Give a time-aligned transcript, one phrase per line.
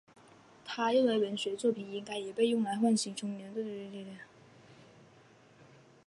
[0.65, 4.27] 他认为文学作品应该也被用来唤醒青年对社会的关心与敏感。